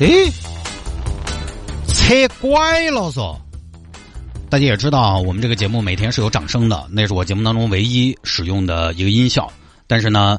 [0.00, 0.28] 诶，
[1.86, 3.36] 扯拐了嗦！
[4.50, 9.50] 大家也知道，我们这个节目每天是有掌声的，那是我节目当中唯一使用的一个音效。
[9.86, 10.38] 但是呢，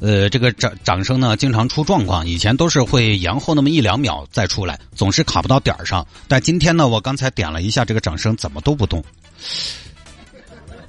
[0.00, 6.06] 呃，这个掌掌声呢，经常出状况，以前都是会延后那么一两秒再出来，总是卡不到点儿上。
[6.28, 9.02] 但今天呢，我刚才点了一下这个掌声，怎么都不动。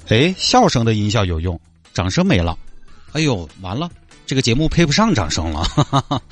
[0.08, 1.58] 哎，笑声的音效有用，
[1.94, 2.58] 掌声没了。
[3.12, 3.88] 哎呦，完了，
[4.26, 5.64] 这个节目配不上掌声了。
[5.64, 6.22] 哈 哈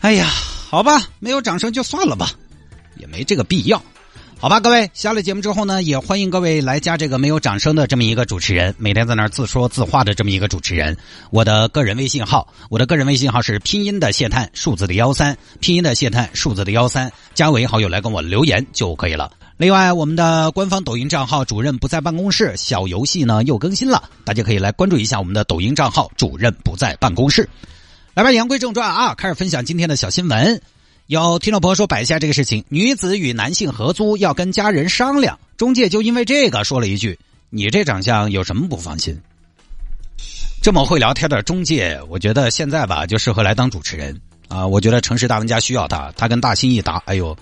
[0.00, 0.30] 哎呀。
[0.70, 2.30] 好吧，没有掌声就算了吧，
[2.98, 3.82] 也没这个必要。
[4.38, 10.94] 好吧，各位下了节目之后呢，也欢迎各位来加这个没有掌声的这么一个主持人，每天在那儿自说自话的这么一个主持人。
[11.30, 19.32] 我的个人微信号，我的个人微信号是拼音的谢探，数字的幺三，拼音的谢探，数字的幺三，加为好友来跟我留言就可以了。
[19.56, 27.48] 另外，我们的官方抖音账号主任不在办公室小游戏呢又更新了，大家可以来关注一下我们的抖音账号主任不在办公室。
[28.18, 30.60] 来吧，言归正传啊，开始分享今天的小新闻。
[31.06, 37.16] 有听众朋友说摆下这个事情：女子与男性合租要跟家人商量，中介就因为这个说了一句
[37.48, 39.16] ：“你这长相有什么不放心？”
[40.60, 44.66] 这么会聊天的中介，我觉得现在吧就适合来当主持人啊！
[44.66, 47.38] 我觉得城市大玩家需要他，他跟大兴一打，哎呦，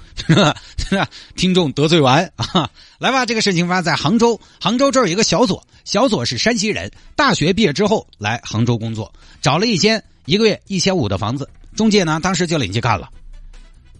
[1.36, 2.68] 听众得罪完啊！
[2.98, 9.10] 来吧，这个事情发生在杭州，杭州这儿有一个小左，小左是山西人，大学毕业之后来杭州工作，
[9.40, 10.04] 找了一间。
[10.26, 13.08] 一个月一千五的房子，中介呢当时就领去看了。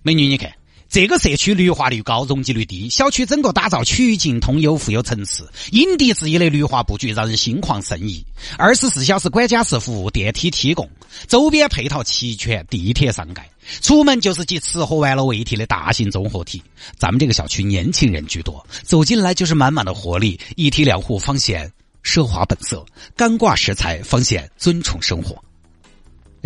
[0.03, 0.53] 美女，你看
[0.89, 8.25] 这个社区绿化率高，容积率低，小区整个打造曲径通幽，富有层次，因地制宜的绿化布局让人心旷神怡。
[8.57, 10.89] 二十四小时管家式服务，电梯提供，
[11.27, 13.49] 周边配套齐全，地铁上盖，
[13.81, 16.63] 出门就是集吃喝玩乐为一体的大型综合体。
[16.97, 20.39] 咱们这个小区年轻人居多，走进来就是满满的活力。
[20.55, 21.71] 一梯两户方显
[22.05, 22.85] 奢华本色，
[23.17, 25.37] 干挂石材方显尊崇生活。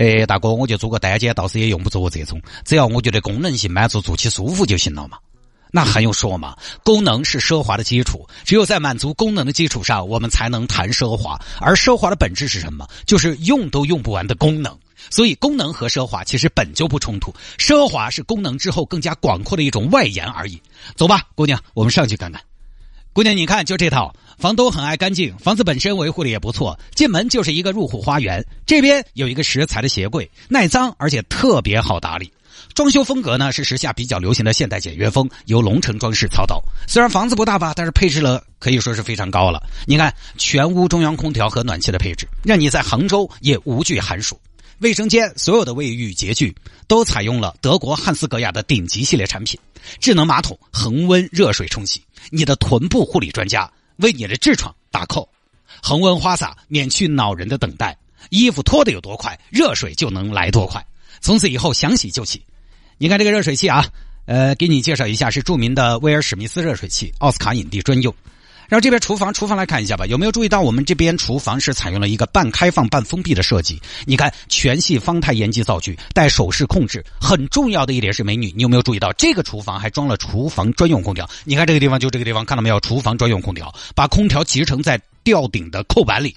[0.01, 5.19] 哎，大哥，我就租个单间，倒是也用不着我这种，只要我觉得功能性满足，住起舒服就行了嘛。
[5.71, 6.57] 那还用说嘛？
[6.83, 11.39] 功能是奢华的基础，只有在满足功能的基础上，我们才能谈奢华。
[11.61, 12.89] 而奢华的本质是什么？
[13.05, 14.75] 就是用都用不完的功能。
[15.11, 20.59] 所以，功能和奢华其实本就不冲突，奢华是功能之后更加广阔的一种外延而已。
[20.97, 22.41] 走吧，姑娘，我们上去看看。
[23.13, 24.15] 姑娘，你看，就这套。
[24.39, 26.79] 房东很爱干净，房子本身维护的也不错。
[26.95, 32.33] 进门就是一个入户花园，这边有一个石材的鞋柜，耐脏而且特别好打理。
[32.73, 36.63] 装修风格呢是时下比较流行的现代简约风，由龙城装饰操刀。
[36.87, 39.61] 虽然房子不大吧，但是配置了可以说是非常高了。
[39.87, 44.39] 你看，全屋中央空调和暖气的配置，让你在杭州也无惧寒暑。
[44.81, 46.55] 卫生间所有的卫浴洁具
[46.89, 49.61] 都采用了德国汉斯格雅的顶级系列产品，
[50.01, 53.71] 智能马桶恒温热水冲洗，你的臀部护理专家。
[53.97, 55.29] 为你的痔疮打 call，
[55.83, 57.95] 恒温花洒免去恼人的等待，
[58.31, 60.83] 衣服脱的有多快，热水就能来多快。
[61.21, 62.43] 从此以后想洗就洗。
[62.97, 63.87] 你看这个热水器啊，
[64.25, 68.15] 呃，给你介绍一下，是著名的威尔史密斯热水器，奥斯卡影帝专用。
[68.71, 73.83] 然后这边厨房，厨房来看一下吧，有没有注意到我们这边厨房是采用了一个半开放半封闭的设计？
[74.07, 77.05] 你看全系方太烟机灶具，带手势控制。
[77.21, 81.29] 很重要的一点是，美女，你有没有注意到这个厨房还装了厨房专用空调？
[81.43, 82.79] 你看这个地方，就这个地方，看到没有？
[82.79, 86.37] 厨房专用空调，把空调集成在吊顶的扣板里，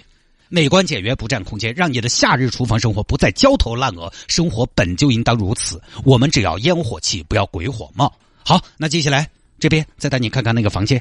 [0.50, 4.12] 美观简约，不占空间，让你的夏日厨房生活不再焦头烂额。
[4.28, 8.12] 生活本就应当如此，我们只要烟火气，不要鬼火冒。
[8.44, 9.30] 好，那接下来
[9.60, 11.00] 这边再带你看看那个房间。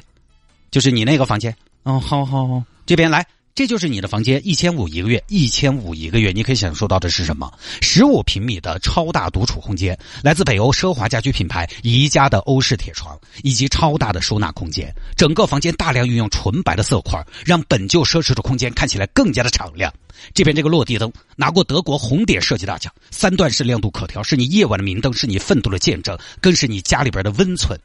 [0.73, 3.23] 就是你那个房间，哦，好好好，这边来，
[3.53, 7.53] 这就是你的房间，一千五一个月，一千五一个月，你可以享受到的是什么？
[7.79, 14.91] 十五平米的超大独处空间，来自北欧奢华家居品牌宜家的欧式铁床，以及超大的收纳空间。
[15.15, 19.93] 整个房间大量运用纯白的色块，让本就奢侈的空间看起来更加的敞亮。
[20.33, 27.79] 这边这个落地灯拿过德国红点设计大奖，三段式亮度可调，是你夜晚的明灯，是你奋斗的见证，更是你家里边的温存。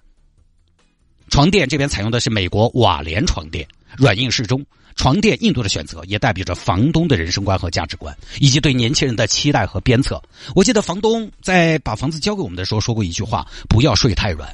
[1.29, 3.67] 床垫这边采用的是美国瓦联床垫，
[3.97, 4.65] 软硬适中。
[4.97, 10.21] 床垫硬度的选择也代表着房东的人生观和价值观，以及对年轻人的期待和鞭策。
[10.57, 14.53] 我记得房东在把房子交给我们的时候说过一句话：“不要睡太软，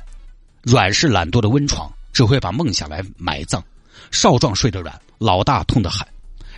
[0.63, 3.65] 软是懒惰的温床，只会把梦想来埋葬。
[4.11, 6.07] 少壮睡得软，老大痛得很。”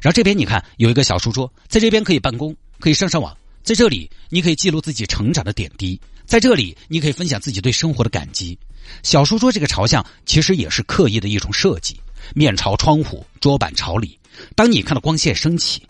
[0.02, 3.36] 然后这边你看有一个小书桌，在这边可以办公，可以上上网。
[3.62, 5.96] 在这里，你可以记录自己成长的点滴；
[6.26, 8.58] 在这里，你可以分享自己对生活的感激。
[9.04, 12.00] 小书桌，这个朝向其实也是刻意的一种设计，
[12.34, 14.18] 面朝窗户，桌板朝里。
[14.54, 15.82] 当你看到光线升起，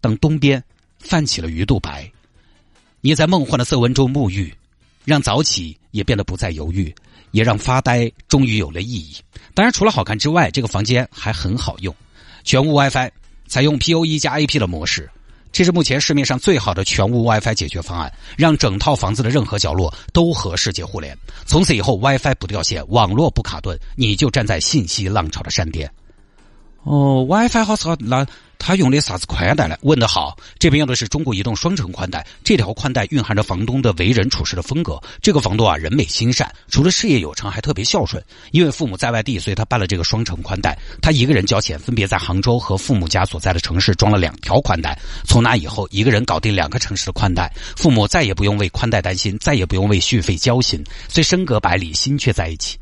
[0.00, 0.62] 当东边
[0.98, 2.10] 泛起了鱼肚白，
[3.02, 4.52] 你在梦幻的色温中沐浴，
[5.04, 6.94] 让早起也变得不再犹豫，
[7.32, 9.16] 也让发呆终于有了意义。
[9.52, 11.94] 当然，除了好看之外，这个房间还很好用，
[12.42, 13.10] 全屋 WiFi，
[13.46, 15.10] 采用 PoE 加 AP 的模式。
[15.54, 21.16] 这是目前市面上最好的全屋 WiFi 解决方案，让整套房子的任何角落都和世界互联。
[21.46, 25.88] 从此以后，WiFi 不掉线，网络不卡顿，你就站在信息浪潮的山巅。
[26.82, 28.26] 哦，WiFi 好操，那。
[28.66, 29.76] 他用的啥子宽带呢？
[29.82, 32.26] 问得好，这边用的是中国移动双城宽带。
[32.42, 34.98] 这条宽带蕴含着房东的为人处事的风格。
[35.20, 38.24] 这个房东啊，人美心善，除了事业有成，还特别孝顺。
[38.52, 40.78] 因为父母在外地，所以他办了这个双城宽带。
[41.02, 44.98] 他一个人交钱，分别在杭州和父母家所在的城市装了两条宽带。
[45.24, 50.82] 从那以后，一个人搞定两个城市的宽带，父母再也不用为宽带担心，再也不用为续费交心。
[51.06, 52.78] 虽身隔百里，心却在一起。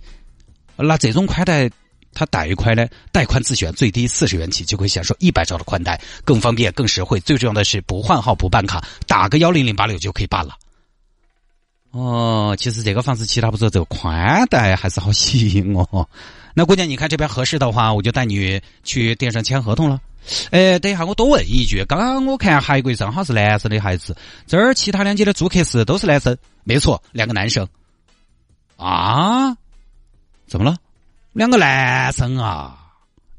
[0.77, 1.69] 那这种宽带。
[2.15, 7.19] 他贷款呢，贷款自选最低四十元起就可以享受一百兆的宽带，更方便、更实惠。
[7.21, 10.55] 最重要的是不换号、不办卡，打个幺零零八六就可以办了。
[11.91, 16.09] 哦，其实这个房子其他不说，这个宽带还是好吸引哦。
[16.55, 20.01] 那姑娘，你看这边合适的话，我就带你去店上签合同了。
[20.51, 24.17] 哎，等一下，我多问一句，刚刚我看海龟正好是男生的孩子，
[24.47, 26.37] 这儿其他两间的租客是都是男生？
[26.65, 27.67] 没错，两个男生。
[28.77, 29.57] 啊？
[30.47, 30.77] 怎么了？
[31.33, 32.79] 两个男生啊，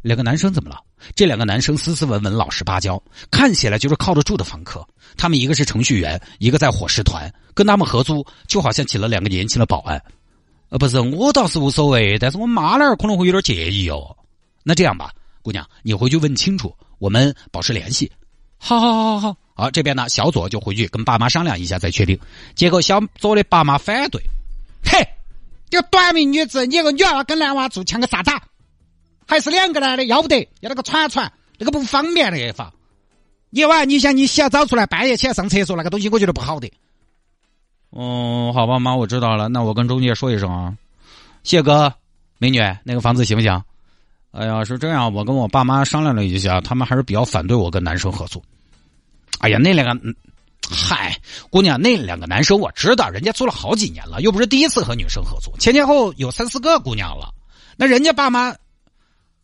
[0.02, 0.78] 两个男生怎么了？
[1.16, 4.86] 这两个男生斯斯文文、老实巴交，看起来就是靠得住的房客。
[5.16, 10.02] 他们一个是程序员，一个在伙食团，跟他们合租就好像请了两个年轻的保安。
[10.70, 14.16] 呃，不是，我倒是无所谓，但是我妈那儿可能会有点介意哦。
[14.64, 15.12] 那这样吧，
[15.44, 18.12] 姑娘，你回去问清楚，我们保持联系。
[18.58, 22.18] 好好好好好，这边呢，小左就回去跟爸妈商量一下再确定。
[22.56, 24.20] 结果小左的爸妈反对，
[25.74, 28.30] 这个短命女子，你个女儿跟男娃住，抢个啥子？
[29.26, 32.72] 还是两个男的，要不得，要那个传传，那个不方便的法。
[33.50, 36.72] 夜晚你想你洗澡出来，半夜起来上厕所，那个东西我觉得不好的。
[37.92, 40.78] 嗯，好吧，妈，我知道了，那我跟中介说一声啊。
[41.42, 41.92] 谢哥，
[42.38, 43.64] 美女，那个房子行不行？
[44.30, 48.40] 哎呀，是这样，我跟我爸妈商量了一下，他们还是比较反对我跟男生合租。
[49.40, 50.16] 哎呀，那两个。
[50.70, 51.20] 嗨，
[51.50, 57.34] 姑娘，那两个男生我知道，人家租了好几年了，又不是第一次和女生合租，前前后有三四个姑娘了。
[57.76, 58.56] 那人家爸妈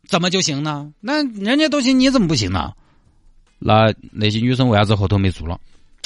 [0.07, 0.93] 怎么就行呢？
[0.99, 2.73] 那人家都行，你怎么不行呢？
[3.59, 5.59] 那那些女生为啥子后头没租了？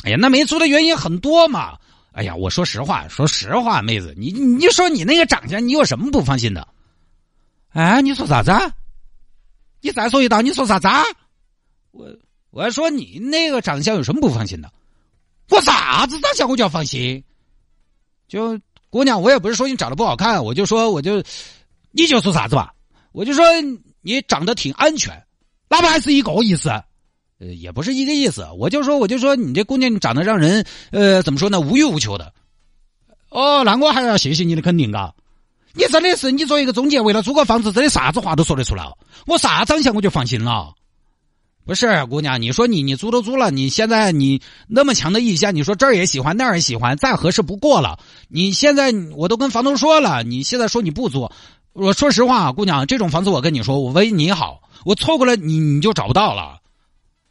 [0.04, 1.78] 哎呀，那没租的原因很多嘛。
[2.12, 6.68] 哎呀，我说实话，说实话，妹子，你你说你那个长相，你有什么不放心的？
[7.70, 8.52] 哎，你说啥子？
[9.82, 10.88] 你再说一道，你说啥子？
[11.92, 12.08] 我
[12.52, 14.72] 我说你那个长相有什么不放心的？
[15.50, 17.24] 我啥子长相我就要放心？
[18.28, 18.60] 就
[18.90, 21.22] 姑娘，我也不是说你长得不好看，我就说我就，
[21.92, 22.74] 你就说啥子吧？
[23.12, 23.44] 我就说
[24.02, 25.14] 你长得挺安全，
[25.70, 26.70] 哪怕还是一个意思，
[27.40, 28.48] 呃，也不是一个意思。
[28.58, 31.60] 我就说我就说你这姑娘长得让人呃怎么说呢？
[31.60, 32.34] 无欲无求的。
[33.30, 35.14] 哦，那我还要谢谢你的肯定嘎。
[35.74, 38.98] 你真的是你作为一个中介，为了租个房子，真的啥子话都说得出来哦。
[39.26, 40.74] 我啥长相我就放心了。
[41.66, 47.98] 不是姑娘，你说你你租都租了，你现在你那么强的意向，你说这儿也喜欢那儿也喜欢，再合适不过了。
[48.28, 51.30] 你现在我都跟房东说了，你现在说你不租，
[51.72, 56.58] 我说实话，姑娘，这种房子我跟你说，我为你好，我错过了你你就找不到了。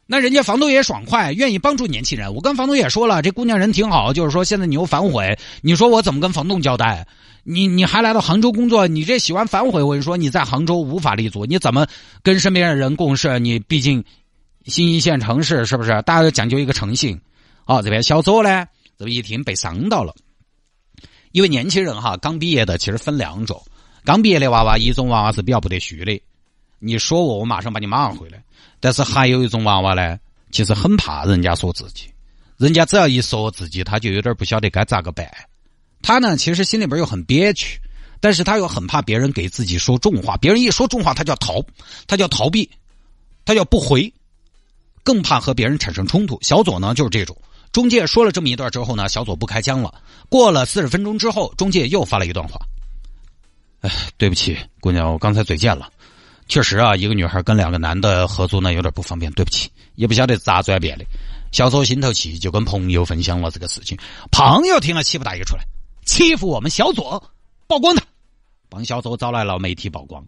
[0.07, 2.33] 那人家房东也爽快，愿意帮助年轻人。
[2.33, 7.05] 我跟房东也说了，这姑娘人挺好，就是说现在你又反悔，你说我怎么跟房东交代？
[7.43, 11.85] 你你还来到杭州工作，你这喜欢反悔，我跟你说你在杭州无法立足，你怎么
[12.23, 13.37] 跟身边的人共事？
[13.37, 14.03] 你毕竟。
[14.65, 15.89] 新一线城市是不是？
[16.03, 17.19] 大家都讲究一个诚信。
[17.65, 18.65] 哦，这边小左呢，
[18.97, 20.13] 这么一听被伤到了。
[21.31, 23.61] 因为年轻人哈，刚毕业的其实分两种。
[24.05, 26.21] 刚毕业的娃娃，一种娃娃是比较不得虚的，
[26.79, 28.43] 你说我，我马上把你骂回来。
[28.79, 30.19] 但是还有一种娃娃呢，
[30.51, 32.11] 其实很怕人家说自己，
[32.57, 35.25] 人家只要一说自己，他就有点不晓得该咋个办。
[36.01, 37.79] 他呢，其实心里边又很憋屈，
[38.19, 41.63] 但是他又很怕别人给自己说重话，别人一说重话，他就要逃，
[42.07, 42.69] 他就要逃避，
[43.45, 44.13] 他要不回。
[45.03, 46.37] 更怕和别人产生冲突。
[46.41, 47.37] 小左呢就是这种。
[47.71, 49.93] 中介说了这么一段之后呢，小左不开枪了。
[50.29, 52.59] 过了四十分钟之后，中介又发了一段话
[53.81, 55.91] ：“哎，对不起，姑娘，我刚才嘴贱了。
[56.47, 59.31] 确实啊，一个女孩跟两个男的合租呢，有点不方便。
[59.33, 61.05] 对不起，也不晓得咋转变的。”
[61.51, 63.97] 小左心头气，就跟朋友分享了这个事情。
[64.31, 65.63] 朋友听了气不打一个出来，
[66.05, 67.31] 欺负我们小左，
[67.67, 68.03] 曝光他，
[68.69, 70.25] 帮小左招来了媒体曝光。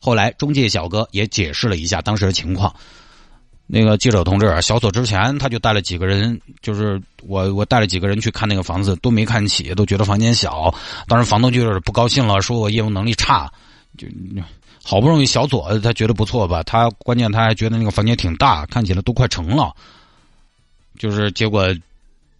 [0.00, 2.74] 后来中介小哥也解释了一下当时的情况。
[3.68, 10.72] 那个记者同志小左之前他就带了几个人，就是我我带了几个人去看那个房子，都没看起，都觉得房间小。
[11.08, 13.50] 当时房东就有点不高兴了，说我业务能力差。
[13.98, 14.06] 就
[14.84, 19.74] 好不容易小左他觉得不错吧，他关键他还觉得那个房间挺大，看起来都快成了。
[20.96, 21.74] 就是结果，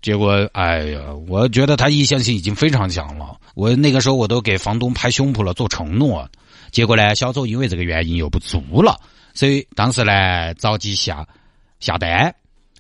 [0.01, 3.37] 结果哎呀，我觉得他意向性已经非常强了。
[3.55, 6.29] 我那个时候我都给房东拍胸脯了，做承诺。
[6.71, 9.01] 结果呢，小左因为这个原因又不租了。
[9.37, 11.25] 所以当时呢，着急下
[11.79, 12.11] 下单，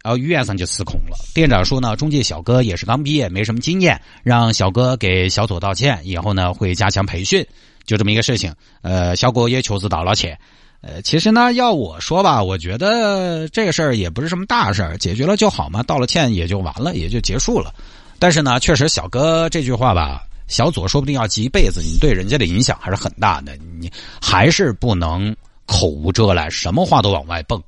[0.02, 1.16] 然后语言上就失控了。
[1.34, 7.46] 店长说呢，中介小哥也是刚毕业，没什么经验，让小哥给小左道歉，以后呢会加强培训，
[7.84, 8.54] 就这么一个事情。
[8.80, 10.38] 呃，小哥也确实道了歉。
[10.80, 17.74] 呃，其实呢，要我说吧，我觉得这个事儿也不是什么大事儿，解决了就好嘛，道了歉也就完了，也就结束了。
[18.18, 25.36] 但是呢，确实小哥这句话吧，小左说不定要记一辈子，你对人家的影响还是很大的，你还是不能。
[25.66, 27.62] 口无遮拦，什么话都往外蹦，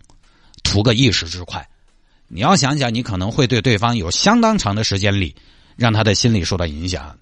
[0.62, 1.68] 图个一时之快。
[2.28, 5.34] 你要想想，你可能会对对方有相当长的时间里，
[5.76, 7.16] 让他的心理受到影响。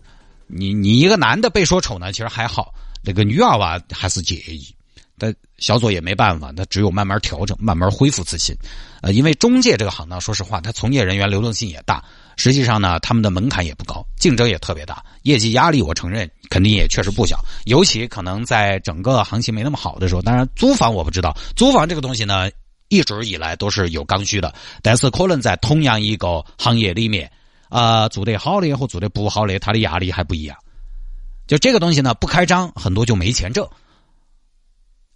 [0.46, 4.72] 你你一个男的被说丑呢，其实还好，那个女娃娃还是介意。
[5.18, 8.54] 但小左也没办法，他只有慢慢调整，慢慢恢复自信。
[9.00, 12.04] 呃，因为中介这个行当，说实话，他从业人员流动性也大。
[12.36, 17.42] 实际上呢，他们的门槛也不高，竞争也特别大，业绩压力我承认肯定也确实不小。
[17.64, 22.50] 尤其可能在整个行情没那么好的时候，当然租房我不知道，租房这个东西呢，
[22.88, 24.54] 一直以来都是有刚需的。
[24.82, 27.30] 但是可能在同样一个行业里面，
[27.70, 30.56] 啊，做得好的和做得不好的，他的压力还不一样。
[31.46, 33.66] 就这个东西呢，不开张，很多就没钱挣。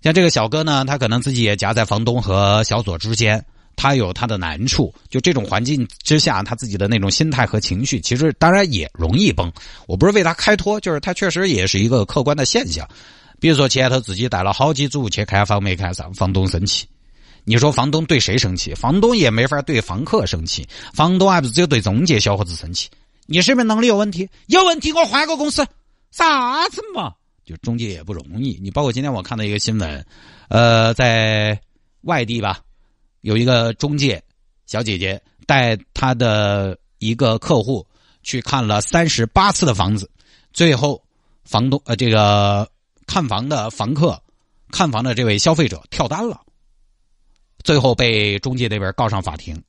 [0.00, 3.44] 像这个小哥呢，他可能自己也夹在房东和小左之间。
[3.80, 9.50] 他有他的难处，就这种环境之下，他自己的那种心态和情绪，其实当然也容易崩。
[9.86, 12.86] 我不是为他开脱，就是他确实也是一个客观的现象。
[13.40, 16.86] 比如说前头自己带了好几组去看房没看上，房东生气。
[17.44, 18.74] 你说房东对谁生气？
[18.74, 22.90] 房东也没法对房客生气，房东还不是只有对中介小伙子生气？
[23.24, 24.28] 你是不是能力有问题？
[24.48, 25.66] 有问题给，我换个公司。
[26.10, 27.14] 啥子嘛？
[27.46, 28.58] 就中介也不容易。
[28.62, 30.04] 你包括今天我看到一个新闻，
[30.50, 31.58] 呃，在
[32.02, 32.60] 外地吧。
[33.20, 34.22] 有一个中介
[34.66, 37.86] 小姐姐带她的一个客户
[38.22, 40.10] 去看了三十八次的房子，
[40.52, 41.02] 最后
[41.44, 42.68] 房东呃这个
[43.06, 44.20] 看房的房客
[44.70, 46.40] 看房的这位消费者跳单了，
[47.64, 49.60] 最后被中介那边告上法庭，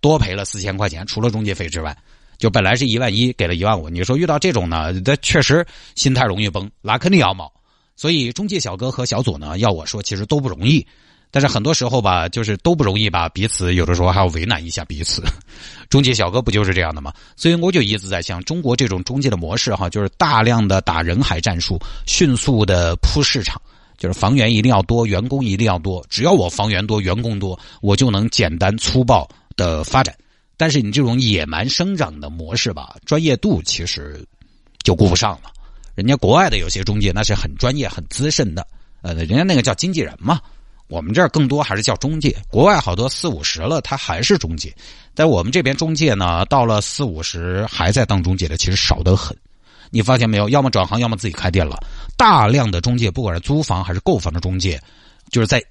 [0.00, 1.96] 多赔了四千块钱，除了中介费之外，
[2.36, 3.88] 就本来是一万一给了一万五。
[3.88, 7.52] 你说遇到这种呢，这确实心态容易崩，那肯定要冒。
[7.96, 10.86] 所以中介小哥和小左呢，要我说其实都不容易。
[11.30, 15.22] 但是很多时候吧，就是都不容易吧，彼此有的时候还要为难一下彼此。
[15.88, 17.12] 中介小哥不就是这样的吗？
[17.36, 23.60] 所以我就一直在想，中国这种中介的模式哈，就是大量的打人海战术，迅速的铺市场，
[23.96, 26.04] 就是房源一定要多，员工一定要多。
[26.08, 30.14] 只要我房源多，员工多，我就能简单粗暴的发展。
[30.56, 34.24] 但是你这种野蛮生长的模式吧，专业度其实
[34.82, 35.50] 就顾不上了。
[35.94, 38.66] 人家国外的有些中介那是很专业、很资深的，
[39.02, 40.40] 呃，人家那个叫经纪人嘛。
[40.90, 44.74] 我们这儿更多还是叫中介，国外好多四五十了，他还是中介。
[45.14, 49.36] 在我们这边中介呢，到了四五十还在当中介的，其实少得很。
[49.90, 50.48] 你发现没有？
[50.48, 51.78] 要么转行，要么自己开店了。
[52.16, 54.82] 大量的中介，不管是租房还是购房的中介，
[55.30, 55.62] 就是在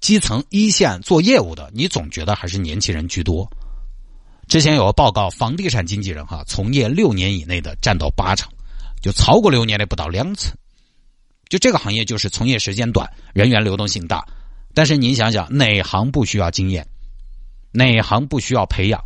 [0.00, 3.46] 基层一线做业务的，你总觉得还是年轻人居多。
[4.48, 8.50] 之前有个报告，房地产经纪人哈，从业六年以内的占到八成，
[9.02, 10.56] 就超过六年的不到两成。
[11.48, 14.26] 就这个行业就是从业时间短，人员流动性大，
[14.72, 16.86] 但是您想想哪行不需要经验，
[17.70, 19.00] 哪行不需要培养？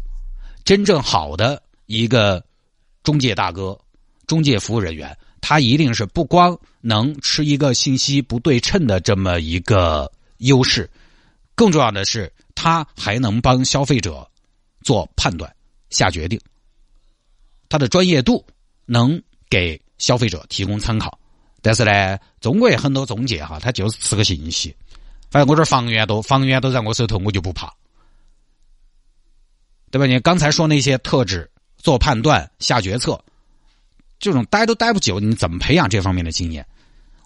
[0.64, 2.44] 真正好的一个
[3.02, 3.78] 中介大哥、
[4.26, 10.88] 中介服务人员，他一定是不光能吃一个信息不对称的这么一个优势，
[11.54, 14.28] 更重要的是他还能帮消费者
[14.82, 15.52] 做判断、
[15.90, 16.40] 下决定，
[17.68, 18.44] 他的专业度
[18.86, 21.17] 能给消费者提供参考。
[21.60, 24.74] 但是呢，中国很多中介哈，他就是吃个信息，
[25.30, 27.72] 反正我这房源多，房源都在我手头，我就不怕，
[29.90, 30.06] 对吧？
[30.06, 33.20] 你刚才说那些特质，做判断、下决策，
[34.18, 36.64] 这种待都待不久，你怎么培养这方面的经验？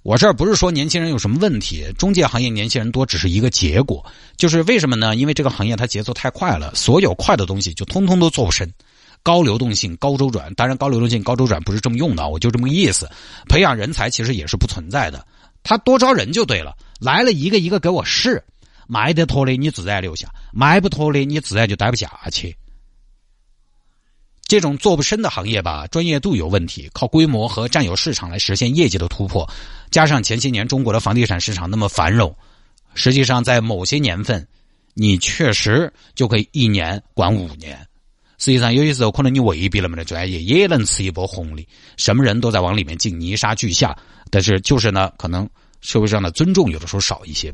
[0.02, 4.04] 我这儿不是说年轻人有什么问题，中介行业年轻人多只是一个结果，
[4.36, 5.14] 就是为什么呢？
[5.14, 8.68] 因为这个行业它节奏太快了，所有快的东西就通通都做不深。
[9.22, 13.08] 高流动性、高周转，当然高流动性、高周转不是这么用的，我就这么个意思。
[13.48, 15.24] 培养人才其实也是不存在的，
[15.62, 16.76] 他多招人就对了。
[17.00, 18.42] 来了一个一个给我试，
[18.86, 22.56] 卖得脱的你自然留下，卖不脱的你自然就待不下去。
[24.44, 29.48] 这种做不深的行业吧，专业度有问题，靠规模和占有市场来实现业绩的突破，
[29.90, 32.36] 加上前些年中国的房地产市场那么繁荣，
[32.92, 34.46] 实际上在某些年份，
[34.92, 37.78] 你确实就可以一年管五年。
[38.42, 41.64] 实际上，有些时候可能你未必那么的专业，也能吃一波红利。
[41.96, 43.96] 什么人都在往里面进，泥沙俱下。
[44.32, 45.48] 但是就是呢，可能
[45.80, 47.52] 社会上的尊重有的时候少一些。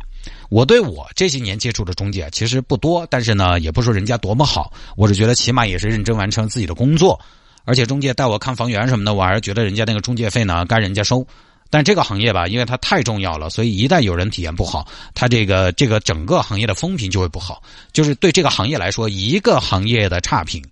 [0.48, 7.20] 我对我这些年接触的中介其实不多，但是呢，也不说人家多么好，我是觉得起码也是认真完成自己的工作。
[7.66, 11.26] 而且中介带我看房源什么的，我还是觉得人家那个中介费呢该人家收。
[11.70, 17.62] 但这个行业吧，因为它太重要了，所以一旦有人体验不好，它这个这个整个行业的风评就会不好。
[17.92, 20.64] 就是对这个行业来说，一个行业的差评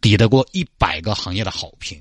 [0.00, 2.00] 抵得过一百个行业的好评。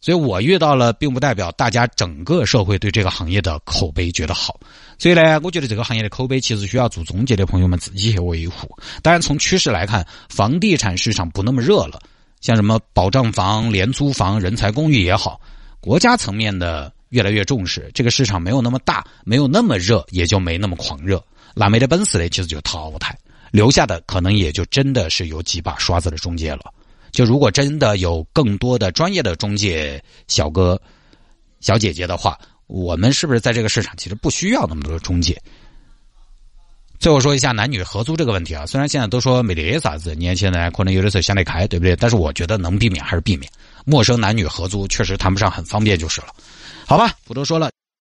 [0.00, 4.60] 所以我遇到了，并不代表大家整个社会对这个行业的口碑觉得好。
[4.98, 8.68] 所以呢，我觉得这个行业的口碑其实需要做中介的朋友们自己去维护。
[9.02, 11.98] 当然，从趋势来看，房地产市场不那么热了，
[12.42, 15.40] 像什么保障房、廉租房、人才公寓也好。
[15.84, 21.22] 国家层面的越来越重视，这个市场没有那么大，没有那么热，也就没那么狂热。
[21.54, 23.14] 那没得本事的，其实就淘汰，
[23.50, 26.72] 留下的可能也就真的是有几把刷子的中介了。
[27.12, 30.80] 就如果真的有更多的专业的中介小哥、
[31.60, 35.38] 小姐姐的话，我们是不是在这个市场其实不需要那么多的中介？
[36.98, 41.94] 最后说一下男女合租这个问题啊，虽然现在都说没得啥子，年轻人可能有的时候想得开，对不对？
[41.94, 43.52] 但是我觉得能避免还是避免。
[43.84, 46.28] 陌生男女合租确实谈不上很方便就是了，
[46.86, 47.70] 好吧，不多说了。